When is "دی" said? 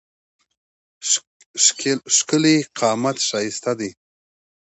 3.79-3.89